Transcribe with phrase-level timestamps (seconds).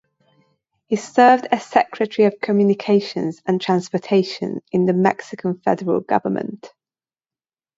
[0.87, 6.73] He served as Secretary of Communications and Transportation in the Mexican Federal Government.